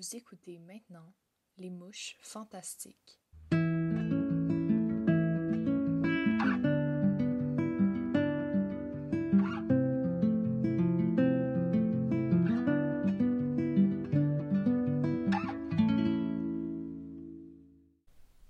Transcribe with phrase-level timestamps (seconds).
[0.00, 1.12] Vous écoutez maintenant
[1.58, 3.20] Les Mouches Fantastiques.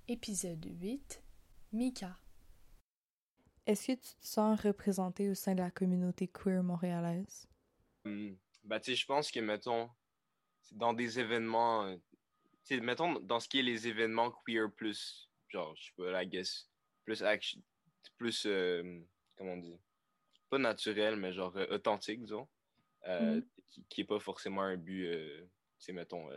[0.06, 1.20] Épisode 8
[1.72, 2.16] Mika
[3.66, 7.48] Est-ce que tu te sens représenté au sein de la communauté queer montréalaise?
[8.04, 8.34] Hmm.
[8.62, 9.90] Bah, tu sais, je pense que, mettons,
[10.72, 15.84] dans des événements, euh, mettons, dans ce qui est les événements queer plus, genre, je
[15.86, 16.68] sais pas, I guess,
[17.04, 17.60] plus action,
[18.16, 19.00] plus, euh,
[19.36, 19.78] comment on dit,
[20.48, 22.48] pas naturel, mais genre euh, authentique, disons,
[23.06, 23.48] euh, Mhm.
[23.68, 25.08] qui, qui est pas forcément un but,
[25.78, 26.28] sais, mettons,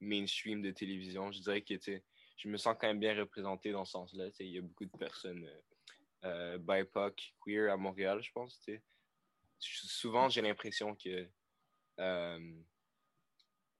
[0.00, 1.32] mainstream de télévision.
[1.32, 2.02] Je dirais que, tu
[2.36, 4.98] je me sens quand même bien représenté dans ce sens-là, il y a beaucoup de
[4.98, 5.48] personnes
[6.22, 8.60] BIPOC, queer à Montréal, je pense.
[9.58, 11.28] Souvent, j'ai l'impression que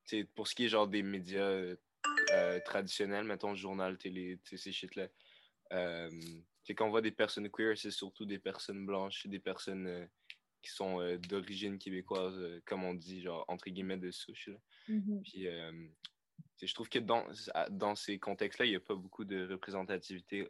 [0.05, 1.77] euh, tu sais, pour ce qui est genre des médias
[2.33, 5.09] euh, traditionnels, mettons journal, télé, ces shit-là,
[5.73, 6.11] euh,
[6.77, 10.07] quand on voit des personnes queer, c'est surtout des personnes blanches, des personnes euh,
[10.63, 14.49] qui sont euh, d'origine québécoise, comme on dit, genre entre guillemets de souche.
[14.49, 14.57] là.
[15.23, 17.27] Puis je trouve que dans,
[17.71, 20.49] dans ces contextes-là, il n'y a pas beaucoup de représentativité.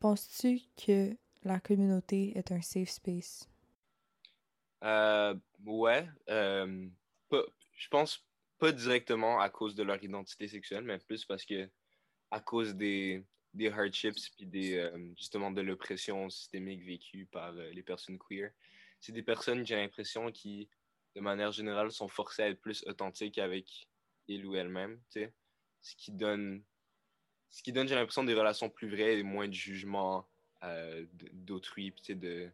[0.00, 3.48] Penses-tu que la communauté est un safe space?
[5.64, 6.08] Ouais.
[7.76, 8.26] Je pense
[8.58, 11.68] pas directement à cause de leur identité sexuelle, mais plus parce que
[12.30, 13.24] à cause des,
[13.54, 18.50] des hardships puis des, euh, justement de l'oppression systémique vécue par euh, les personnes queer.
[19.00, 20.68] C'est des personnes, j'ai l'impression, qui,
[21.14, 23.88] de manière générale, sont forcées à être plus authentiques avec
[24.28, 25.32] ils ou elles-mêmes, tu sais.
[25.82, 26.62] Ce qui donne,
[27.50, 30.28] ce qui donne, j'ai l'impression, des relations plus vraies et moins de jugement
[30.62, 32.48] euh, d'autrui, tu sais, de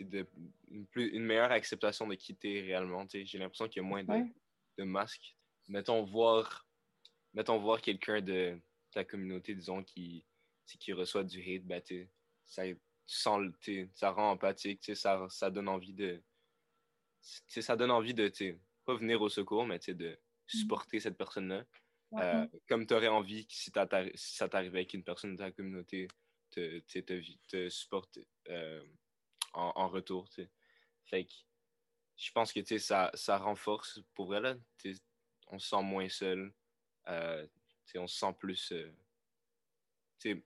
[0.00, 0.26] de
[0.68, 3.06] une, plus, une meilleure acceptation de quitter réellement.
[3.12, 4.32] J'ai l'impression qu'il y a moins de, Ouais.
[4.78, 5.36] de masques.
[5.68, 6.66] Mettons voir,
[7.34, 8.60] mettons voir quelqu'un de
[8.92, 10.24] ta communauté, disons, qui,
[10.66, 12.10] qui reçoit du hate, tu sais,
[12.46, 13.42] ça, tu sens
[13.92, 16.22] ça rend empathique, ça, ça donne envie de.
[17.20, 18.32] ça donne envie de,
[18.84, 21.64] pas venir au secours, mais de supporter cette personne-là.
[22.14, 23.70] Euh, comme tu aurais envie que si,
[24.14, 26.08] si ça t'arrivait avec une personne de ta communauté,
[26.50, 26.80] te,
[27.48, 28.18] te supporte
[28.48, 28.84] euh,
[29.52, 30.28] en, en retour.
[30.28, 30.50] tu sais.
[31.04, 31.32] Fait que
[32.16, 34.40] je pense que ça, ça renforce pour vrai.
[34.40, 34.54] Là,
[35.48, 36.52] on se sent moins seul.
[37.08, 37.46] Euh,
[37.96, 38.72] on se sent plus.
[38.72, 38.92] euh,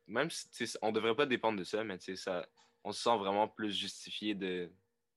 [0.06, 2.48] même si on devrait pas dépendre de ça, mais ça,
[2.84, 4.70] on se sent vraiment plus justifié de,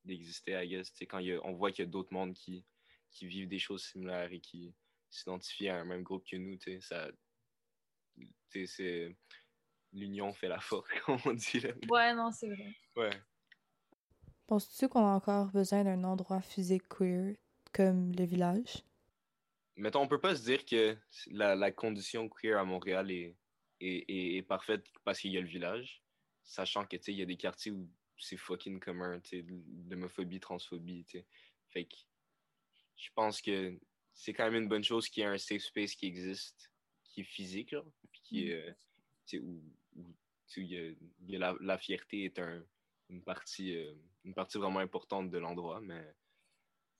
[0.03, 0.91] d'exister, I guess.
[1.07, 2.65] Quand y a- on voit qu'il y a d'autres mondes qui,
[3.11, 4.73] qui vivent des choses similaires et qui
[5.09, 7.09] s'identifient à un même groupe que nous, ça.
[8.49, 9.15] C'est.
[9.93, 11.59] L'union fait la force, comme on dit.
[11.61, 11.71] Là.
[11.89, 12.75] Ouais, non, c'est vrai.
[12.95, 13.21] Ouais.
[14.47, 17.35] Penses-tu qu'on a encore besoin d'un endroit physique queer
[17.73, 18.83] comme le village?
[19.75, 20.97] Mettons, on peut pas se dire que
[21.27, 23.35] la, la condition queer à Montréal est,
[23.79, 26.01] est, est- est parfaite parce qu'il y a le village,
[26.43, 27.87] sachant que, tu sais, il y a des quartiers où
[28.17, 29.45] c'est fucking commun, tu
[29.89, 31.23] l'homophobie, transphobie, tu.
[31.69, 31.95] Fait que
[32.95, 33.77] je pense que
[34.13, 36.71] c'est quand même une bonne chose qu'il y ait un safe space qui existe,
[37.03, 37.75] qui est physique,
[38.11, 38.71] puis qui est, euh,
[39.25, 39.61] tu sais, où,
[39.95, 40.15] où,
[40.55, 42.63] il a, y a la, la fierté est un,
[43.09, 46.15] une, partie, euh, une partie vraiment importante de l'endroit, mais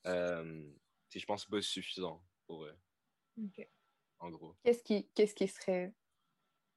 [0.05, 0.69] euh,
[1.13, 2.77] je pense pas suffisant pour eux,
[4.19, 4.55] en gros.
[4.63, 5.93] Qu'est-ce qui, qu'est-ce qui serait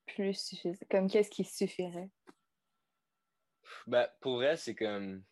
[0.07, 0.87] plus suffisant?
[0.91, 2.11] Comme qu'est-ce qui suffirait?
[3.87, 5.25] Ben, pour vrai, c'est comme.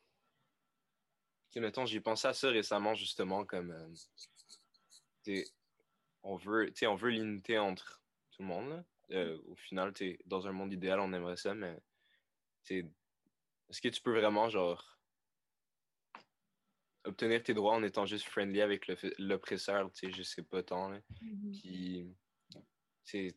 [1.51, 3.71] Sais, mettons, j'ai pensé à ça récemment, justement, comme.
[5.29, 5.45] euh,
[6.23, 8.85] on veut, on l'unité entre tout le monde, là.
[9.11, 9.95] Euh, au final,
[10.27, 11.77] dans un monde idéal, on aimerait ça, mais.
[13.71, 14.99] Est-ce que tu peux vraiment, genre.
[17.05, 20.91] obtenir tes droits en étant juste friendly avec l'oppresseur, tu sais, je sais pas tant,
[20.91, 21.01] là.
[21.53, 22.07] Puis,
[23.03, 23.35] c'est,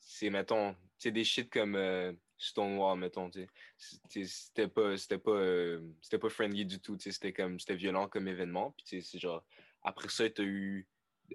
[0.00, 3.46] c'est, mettons, sais, des shit comme euh, Stonewall, mettons, tu
[3.76, 4.24] sais.
[4.24, 7.12] C'était- pas, c'était pas, euh, c'était pas friendly du tout, tu sais.
[7.12, 8.72] C'était comme, c'était violent comme événement.
[8.72, 9.44] Puis, tu sais, c'est genre,
[9.82, 10.86] après ça, t'as eu,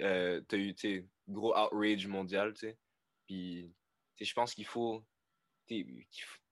[0.01, 2.77] euh, t'as eu, tu sais, gros outrage mondial, tu sais.
[3.27, 3.71] Puis,
[4.15, 5.03] tu sais, je pense qu'il faut,
[5.67, 6.05] qu'il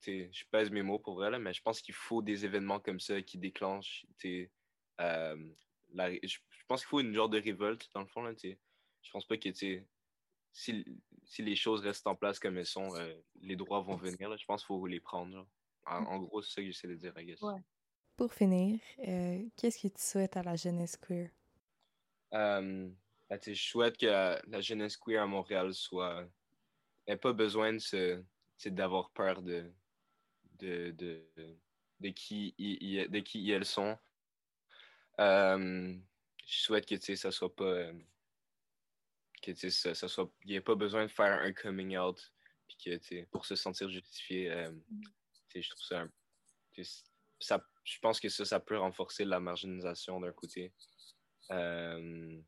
[0.05, 2.99] je pèse mes mots pour vrai, là, mais je pense qu'il faut des événements comme
[2.99, 5.35] ça qui déclenchent, euh,
[5.93, 8.31] la, je, je pense qu'il faut une genre de révolte, dans le fond, là.
[8.41, 10.85] Je pense pas que, si,
[11.23, 14.29] si les choses restent en place comme elles sont, euh, les droits vont venir.
[14.29, 14.35] là.
[14.35, 15.31] Je pense qu'il faut les prendre.
[15.33, 15.47] genre.
[15.85, 17.41] En, en gros, c'est ça que j'essaie de dire, I guess.
[17.41, 17.61] Ouais.
[18.17, 21.29] Pour finir, euh, qu'est-ce que tu souhaites à la jeunesse queer?
[22.31, 22.93] Ben,
[23.45, 26.27] je souhaite que la, la jeunesse queer à Montréal soit.
[27.07, 28.23] n'ait pas besoin de
[28.65, 29.71] d'avoir peur de,
[30.59, 31.23] de, de,
[31.99, 33.97] de, qui, de qui elles sont.
[35.19, 35.95] Euh,
[36.45, 37.63] je souhaite que ça soit pas.
[37.63, 37.93] euh,
[39.41, 40.31] que ça, ça soit.
[40.45, 42.33] Il n'y a pas besoin de faire un coming out.
[42.67, 44.71] Puis que, pour se sentir justifié, euh,
[45.55, 46.11] je trouve ça un.
[47.39, 50.71] ça je pense que ça, ça peut renforcer la marginalisation d'un côté.
[51.51, 52.39] Euh,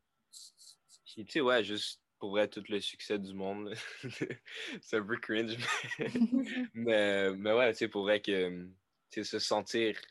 [1.04, 3.74] puis, tu sais, ouais, juste pour vrai, tout le succès du monde.
[4.80, 5.56] c'est un peu cringe,
[5.98, 8.70] mais, mais, mais ouais, tu sais, pour vrai que,
[9.10, 10.06] se sentir, tu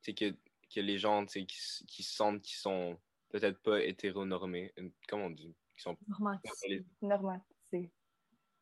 [0.00, 0.34] sais, que,
[0.74, 4.88] que les gens, tu sais, qui, qui se sentent qu'ils sont peut-être pas hétéronormés, euh,
[5.10, 6.40] comment on dit, qui sont Normal.
[7.70, 7.90] C'est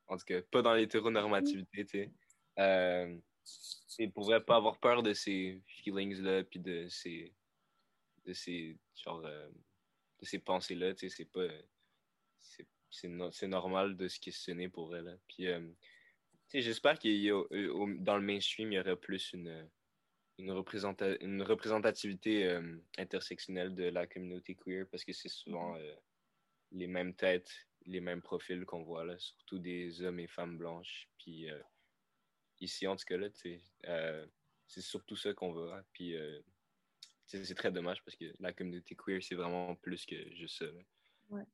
[0.09, 2.13] en tout cas, pas dans l'hétéronormativité, tu sais.
[2.59, 3.17] Euh,
[4.01, 7.33] et pour vrai, pas avoir peur de ces feelings-là, puis de ces,
[8.25, 9.49] de ces, genre, euh,
[10.19, 11.47] de ces pensées-là, tu sais, c'est pas,
[12.41, 15.19] c'est, c'est, no- c'est normal de se questionner pour elle.
[15.29, 15.61] Puis, euh,
[16.53, 16.99] j'espère
[17.31, 19.69] a, euh, dans le mainstream, il y aurait plus une,
[20.39, 25.95] une, représenta- une représentativité euh, intersectionnelle de la communauté queer, parce que c'est souvent euh,
[26.73, 31.09] les mêmes têtes, les mêmes profils qu'on voit là, surtout des hommes et femmes blanches.
[31.19, 31.47] Puis
[32.61, 35.83] ici, en tout cas, là, c'est surtout ça qu'on voit.
[35.93, 36.15] Puis
[37.25, 40.67] c'est très dommage parce que la communauté queer, c'est vraiment plus que juste ça.
[40.67, 40.81] là.
[41.31, 41.45] Ouais.